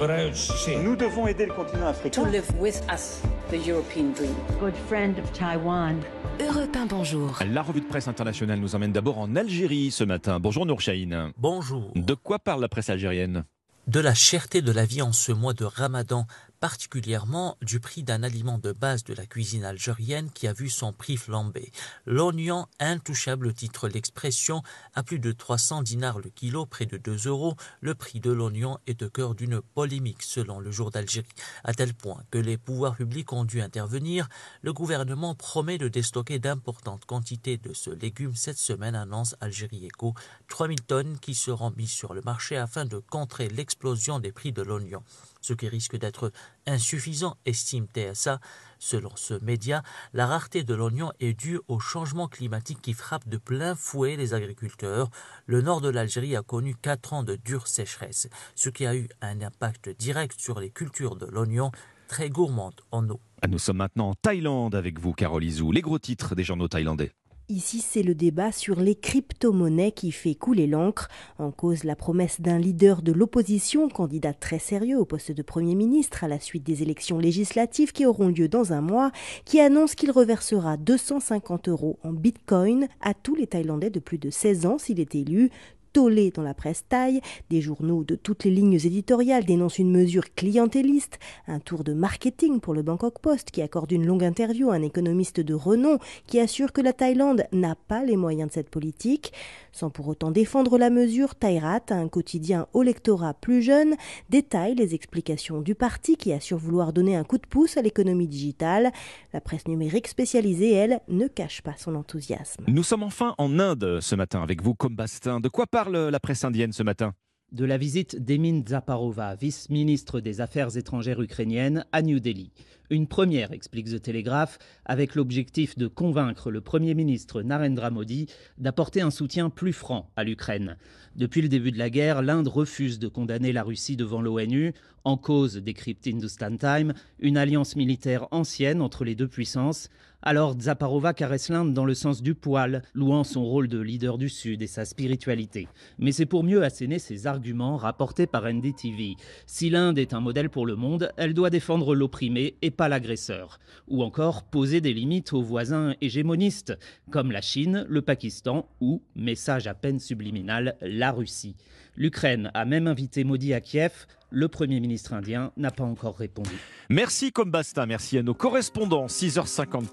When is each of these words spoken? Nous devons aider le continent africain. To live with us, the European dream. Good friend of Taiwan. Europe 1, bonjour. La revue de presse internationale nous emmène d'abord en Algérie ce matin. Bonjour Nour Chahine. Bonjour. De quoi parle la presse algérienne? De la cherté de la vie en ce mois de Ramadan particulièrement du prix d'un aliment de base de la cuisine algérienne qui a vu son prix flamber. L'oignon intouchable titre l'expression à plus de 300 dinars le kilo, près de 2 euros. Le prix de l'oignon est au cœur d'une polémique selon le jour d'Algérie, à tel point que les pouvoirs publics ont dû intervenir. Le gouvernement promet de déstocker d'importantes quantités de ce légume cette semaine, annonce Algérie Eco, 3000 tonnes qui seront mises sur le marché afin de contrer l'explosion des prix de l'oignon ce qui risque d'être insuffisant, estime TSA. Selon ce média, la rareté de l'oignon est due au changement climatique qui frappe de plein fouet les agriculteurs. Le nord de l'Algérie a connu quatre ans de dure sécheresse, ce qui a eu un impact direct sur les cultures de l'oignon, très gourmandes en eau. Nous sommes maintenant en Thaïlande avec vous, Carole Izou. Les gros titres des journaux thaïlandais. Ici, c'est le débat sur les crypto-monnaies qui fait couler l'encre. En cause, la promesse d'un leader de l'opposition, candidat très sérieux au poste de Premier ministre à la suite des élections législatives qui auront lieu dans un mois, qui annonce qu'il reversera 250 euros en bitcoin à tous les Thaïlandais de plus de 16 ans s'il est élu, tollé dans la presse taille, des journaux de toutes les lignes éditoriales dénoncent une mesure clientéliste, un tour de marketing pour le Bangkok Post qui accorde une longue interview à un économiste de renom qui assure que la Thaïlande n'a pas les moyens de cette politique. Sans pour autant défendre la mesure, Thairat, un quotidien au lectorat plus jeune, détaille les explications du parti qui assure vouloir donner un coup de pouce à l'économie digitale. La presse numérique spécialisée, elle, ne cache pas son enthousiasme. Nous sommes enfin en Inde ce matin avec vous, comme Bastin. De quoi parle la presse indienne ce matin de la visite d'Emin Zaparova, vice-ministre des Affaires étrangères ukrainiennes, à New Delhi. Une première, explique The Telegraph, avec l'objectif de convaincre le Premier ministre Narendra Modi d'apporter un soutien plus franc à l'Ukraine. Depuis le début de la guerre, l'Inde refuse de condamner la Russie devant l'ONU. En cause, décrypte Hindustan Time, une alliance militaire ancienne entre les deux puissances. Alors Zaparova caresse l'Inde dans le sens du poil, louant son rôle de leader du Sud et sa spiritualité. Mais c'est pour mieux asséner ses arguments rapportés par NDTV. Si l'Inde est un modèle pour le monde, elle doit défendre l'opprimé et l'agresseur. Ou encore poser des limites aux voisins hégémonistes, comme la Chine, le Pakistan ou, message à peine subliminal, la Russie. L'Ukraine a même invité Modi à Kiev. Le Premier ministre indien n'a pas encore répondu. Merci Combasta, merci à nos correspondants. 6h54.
Nous 0.00 0.96
devons 0.96 1.26
aider 1.26 1.44
le 1.44 1.52
continent 1.52 1.88
africain. 1.88 2.22
To 2.22 2.30
live 2.30 2.50
with 2.58 2.80
us, 2.90 3.20
the 3.50 3.66
European 3.66 4.12
dream. 4.14 4.34
Good 4.58 4.74
friend 4.88 5.18
of 5.18 5.30
Taiwan. 5.34 6.00
Europe 6.40 6.74
1, 6.74 6.86
bonjour. 6.86 7.38
La 7.46 7.60
revue 7.60 7.82
de 7.82 7.86
presse 7.86 8.08
internationale 8.08 8.60
nous 8.60 8.74
emmène 8.74 8.92
d'abord 8.92 9.18
en 9.18 9.36
Algérie 9.36 9.90
ce 9.90 10.02
matin. 10.02 10.40
Bonjour 10.40 10.64
Nour 10.64 10.80
Chahine. 10.80 11.32
Bonjour. 11.36 11.92
De 11.96 12.14
quoi 12.14 12.38
parle 12.38 12.62
la 12.62 12.68
presse 12.68 12.88
algérienne? 12.88 13.44
De 13.88 14.00
la 14.00 14.14
cherté 14.14 14.62
de 14.62 14.72
la 14.72 14.86
vie 14.86 15.02
en 15.02 15.12
ce 15.12 15.32
mois 15.32 15.52
de 15.52 15.66
Ramadan 15.66 16.24
particulièrement 16.60 17.56
du 17.62 17.80
prix 17.80 18.02
d'un 18.02 18.22
aliment 18.22 18.58
de 18.58 18.72
base 18.72 19.02
de 19.04 19.14
la 19.14 19.24
cuisine 19.24 19.64
algérienne 19.64 20.30
qui 20.30 20.46
a 20.46 20.52
vu 20.52 20.68
son 20.68 20.92
prix 20.92 21.16
flamber. 21.16 21.72
L'oignon 22.04 22.66
intouchable 22.78 23.54
titre 23.54 23.88
l'expression 23.88 24.62
à 24.94 25.02
plus 25.02 25.18
de 25.18 25.32
300 25.32 25.82
dinars 25.82 26.18
le 26.18 26.28
kilo, 26.28 26.66
près 26.66 26.84
de 26.84 26.98
2 26.98 27.28
euros. 27.28 27.56
Le 27.80 27.94
prix 27.94 28.20
de 28.20 28.30
l'oignon 28.30 28.78
est 28.86 29.02
au 29.02 29.08
cœur 29.08 29.34
d'une 29.34 29.62
polémique 29.62 30.22
selon 30.22 30.60
le 30.60 30.70
jour 30.70 30.90
d'Algérie, 30.90 31.26
à 31.64 31.72
tel 31.72 31.94
point 31.94 32.22
que 32.30 32.38
les 32.38 32.58
pouvoirs 32.58 32.94
publics 32.94 33.32
ont 33.32 33.44
dû 33.44 33.62
intervenir. 33.62 34.28
Le 34.60 34.74
gouvernement 34.74 35.34
promet 35.34 35.78
de 35.78 35.88
déstocker 35.88 36.38
d'importantes 36.38 37.06
quantités 37.06 37.56
de 37.56 37.72
ce 37.72 37.90
légume 37.90 38.36
cette 38.36 38.58
semaine, 38.58 38.94
annonce 38.94 39.34
Algérie 39.40 39.88
Eco, 39.88 40.14
3000 40.48 40.82
tonnes 40.82 41.18
qui 41.18 41.34
seront 41.34 41.72
mises 41.76 41.90
sur 41.90 42.12
le 42.12 42.20
marché 42.20 42.58
afin 42.58 42.84
de 42.84 42.98
contrer 42.98 43.48
l'explosion 43.48 44.18
des 44.18 44.32
prix 44.32 44.52
de 44.52 44.62
l'oignon 44.62 45.02
ce 45.40 45.52
qui 45.52 45.68
risque 45.68 45.96
d'être 45.96 46.32
insuffisant, 46.66 47.36
estime 47.46 47.86
TSA. 47.86 48.40
Selon 48.78 49.10
ce 49.14 49.34
média, 49.44 49.82
la 50.14 50.26
rareté 50.26 50.64
de 50.64 50.74
l'oignon 50.74 51.12
est 51.20 51.34
due 51.34 51.60
au 51.68 51.78
changement 51.78 52.28
climatique 52.28 52.80
qui 52.80 52.94
frappe 52.94 53.28
de 53.28 53.36
plein 53.36 53.74
fouet 53.74 54.16
les 54.16 54.32
agriculteurs. 54.32 55.10
Le 55.46 55.60
nord 55.60 55.80
de 55.80 55.90
l'Algérie 55.90 56.36
a 56.36 56.42
connu 56.42 56.74
quatre 56.74 57.12
ans 57.12 57.22
de 57.22 57.36
dure 57.36 57.66
sécheresse, 57.66 58.28
ce 58.54 58.70
qui 58.70 58.86
a 58.86 58.94
eu 58.94 59.08
un 59.20 59.42
impact 59.42 59.90
direct 59.90 60.40
sur 60.40 60.60
les 60.60 60.70
cultures 60.70 61.16
de 61.16 61.26
l'oignon, 61.26 61.70
très 62.08 62.30
gourmandes 62.30 62.80
en 62.90 63.08
eau. 63.10 63.20
Nous 63.48 63.58
sommes 63.58 63.78
maintenant 63.78 64.10
en 64.10 64.14
Thaïlande 64.14 64.74
avec 64.74 64.98
vous, 64.98 65.12
Carole 65.12 65.44
Izou. 65.44 65.72
Les 65.72 65.80
gros 65.80 65.98
titres 65.98 66.34
des 66.34 66.44
journaux 66.44 66.68
thaïlandais. 66.68 67.12
Ici, 67.50 67.80
c'est 67.80 68.04
le 68.04 68.14
débat 68.14 68.52
sur 68.52 68.78
les 68.78 68.94
crypto-monnaies 68.94 69.90
qui 69.90 70.12
fait 70.12 70.36
couler 70.36 70.68
l'encre. 70.68 71.08
En 71.36 71.50
cause, 71.50 71.82
la 71.82 71.96
promesse 71.96 72.40
d'un 72.40 72.60
leader 72.60 73.02
de 73.02 73.10
l'opposition, 73.10 73.88
candidat 73.88 74.32
très 74.32 74.60
sérieux 74.60 75.00
au 75.00 75.04
poste 75.04 75.32
de 75.32 75.42
Premier 75.42 75.74
ministre 75.74 76.22
à 76.22 76.28
la 76.28 76.38
suite 76.38 76.62
des 76.62 76.84
élections 76.84 77.18
législatives 77.18 77.90
qui 77.90 78.06
auront 78.06 78.28
lieu 78.28 78.46
dans 78.46 78.72
un 78.72 78.80
mois, 78.80 79.10
qui 79.44 79.58
annonce 79.58 79.96
qu'il 79.96 80.12
reversera 80.12 80.76
250 80.76 81.66
euros 81.66 81.98
en 82.04 82.12
bitcoin 82.12 82.86
à 83.00 83.14
tous 83.14 83.34
les 83.34 83.48
Thaïlandais 83.48 83.90
de 83.90 83.98
plus 83.98 84.18
de 84.18 84.30
16 84.30 84.66
ans 84.66 84.78
s'il 84.78 85.00
est 85.00 85.16
élu, 85.16 85.50
tollé 85.92 86.30
dans 86.30 86.42
la 86.42 86.54
presse 86.54 86.84
taille, 86.88 87.20
des 87.48 87.60
journaux 87.60 88.04
de 88.04 88.14
toutes 88.14 88.44
les 88.44 88.50
lignes 88.50 88.74
éditoriales 88.74 89.44
dénoncent 89.44 89.78
une 89.78 89.90
mesure 89.90 90.34
clientéliste, 90.34 91.18
un 91.46 91.60
tour 91.60 91.84
de 91.84 91.92
marketing 91.92 92.60
pour 92.60 92.74
le 92.74 92.82
Bangkok 92.82 93.20
Post 93.20 93.50
qui 93.50 93.62
accorde 93.62 93.92
une 93.92 94.06
longue 94.06 94.24
interview 94.24 94.70
à 94.70 94.74
un 94.74 94.82
économiste 94.82 95.40
de 95.40 95.54
renom 95.54 95.98
qui 96.26 96.40
assure 96.40 96.72
que 96.72 96.80
la 96.80 96.92
Thaïlande 96.92 97.44
n'a 97.52 97.74
pas 97.74 98.04
les 98.04 98.16
moyens 98.16 98.48
de 98.48 98.54
cette 98.54 98.70
politique. 98.70 99.32
Sans 99.72 99.90
pour 99.90 100.08
autant 100.08 100.30
défendre 100.30 100.78
la 100.78 100.90
mesure, 100.90 101.34
Thairat, 101.34 101.80
un 101.90 102.08
quotidien 102.08 102.66
au 102.72 102.82
lectorat 102.82 103.34
plus 103.34 103.62
jeune, 103.62 103.94
détaille 104.28 104.74
les 104.74 104.94
explications 104.94 105.60
du 105.60 105.74
parti 105.74 106.16
qui 106.16 106.32
assure 106.32 106.58
vouloir 106.58 106.92
donner 106.92 107.16
un 107.16 107.24
coup 107.24 107.38
de 107.38 107.46
pouce 107.46 107.76
à 107.76 107.82
l'économie 107.82 108.28
digitale. 108.28 108.90
La 109.32 109.40
presse 109.40 109.68
numérique 109.68 110.08
spécialisée, 110.08 110.72
elle, 110.72 111.00
ne 111.08 111.28
cache 111.28 111.62
pas 111.62 111.74
son 111.76 111.94
enthousiasme. 111.94 112.64
Nous 112.66 112.82
sommes 112.82 113.02
enfin 113.02 113.34
en 113.38 113.58
Inde 113.58 113.98
ce 114.00 114.14
matin 114.14 114.42
avec 114.42 114.62
vous, 114.62 114.74
comme 114.74 114.96
Bastin. 114.96 115.40
De 115.40 115.48
quoi 115.48 115.66
parle 115.66 115.79
la 115.88 116.20
presse 116.20 116.44
indienne 116.44 116.72
ce 116.72 116.82
matin 116.82 117.14
de 117.52 117.64
la 117.64 117.78
visite 117.78 118.16
d'Emin 118.16 118.62
Zaparova, 118.66 119.34
vice-ministre 119.34 120.20
des 120.20 120.40
Affaires 120.40 120.76
étrangères 120.76 121.20
ukrainiennes, 121.20 121.84
à 121.90 122.02
New 122.02 122.20
Delhi. 122.20 122.52
Une 122.92 123.06
première, 123.06 123.52
explique 123.52 123.86
The 123.86 124.02
Telegraph, 124.02 124.58
avec 124.84 125.14
l'objectif 125.14 125.78
de 125.78 125.86
convaincre 125.86 126.50
le 126.50 126.60
Premier 126.60 126.94
ministre 126.94 127.40
Narendra 127.40 127.90
Modi 127.90 128.26
d'apporter 128.58 129.00
un 129.00 129.12
soutien 129.12 129.48
plus 129.48 129.72
franc 129.72 130.10
à 130.16 130.24
l'Ukraine. 130.24 130.76
Depuis 131.14 131.40
le 131.40 131.48
début 131.48 131.70
de 131.70 131.78
la 131.78 131.88
guerre, 131.88 132.20
l'Inde 132.20 132.48
refuse 132.48 132.98
de 132.98 133.06
condamner 133.06 133.52
la 133.52 133.62
Russie 133.62 133.96
devant 133.96 134.20
l'ONU. 134.20 134.74
En 135.04 135.16
cause, 135.16 135.56
décrypte 135.56 136.08
Hindustan 136.08 136.56
Time, 136.56 136.92
une 137.20 137.36
alliance 137.36 137.76
militaire 137.76 138.26
ancienne 138.32 138.82
entre 138.82 139.04
les 139.04 139.14
deux 139.14 139.28
puissances. 139.28 139.88
Alors 140.22 140.54
Zaparova 140.60 141.14
caresse 141.14 141.48
l'Inde 141.48 141.72
dans 141.72 141.86
le 141.86 141.94
sens 141.94 142.20
du 142.20 142.34
poil, 142.34 142.82
louant 142.92 143.24
son 143.24 143.42
rôle 143.42 143.68
de 143.68 143.80
leader 143.80 144.18
du 144.18 144.28
Sud 144.28 144.60
et 144.60 144.66
sa 144.66 144.84
spiritualité. 144.84 145.66
Mais 145.98 146.12
c'est 146.12 146.26
pour 146.26 146.44
mieux 146.44 146.62
asséner 146.62 146.98
ses 146.98 147.26
arguments 147.26 147.78
rapportés 147.78 148.26
par 148.26 148.44
NDTV. 148.44 149.16
Si 149.46 149.70
l'Inde 149.70 149.98
est 149.98 150.12
un 150.12 150.20
modèle 150.20 150.50
pour 150.50 150.66
le 150.66 150.76
monde, 150.76 151.10
elle 151.16 151.32
doit 151.32 151.48
défendre 151.48 151.94
l'opprimé 151.94 152.56
et 152.60 152.70
l'agresseur. 152.88 153.58
Ou 153.88 154.02
encore 154.02 154.44
poser 154.44 154.80
des 154.80 154.92
limites 154.92 155.32
aux 155.32 155.42
voisins 155.42 155.94
hégémonistes, 156.00 156.78
comme 157.10 157.32
la 157.32 157.40
Chine, 157.40 157.86
le 157.88 158.02
Pakistan 158.02 158.68
ou, 158.80 159.02
message 159.16 159.66
à 159.66 159.74
peine 159.74 159.98
subliminal, 159.98 160.76
la 160.80 161.12
Russie. 161.12 161.56
L'Ukraine 161.96 162.50
a 162.54 162.64
même 162.64 162.86
invité 162.86 163.24
Modi 163.24 163.52
à 163.52 163.60
Kiev. 163.60 164.06
Le 164.30 164.48
Premier 164.48 164.78
ministre 164.78 165.12
indien 165.12 165.52
n'a 165.56 165.72
pas 165.72 165.84
encore 165.84 166.16
répondu. 166.16 166.50
Merci 166.88 167.32
Combasta, 167.32 167.84
merci 167.84 168.16
à 168.16 168.22
nos 168.22 168.34
correspondants. 168.34 169.06
6h54. 169.06 169.86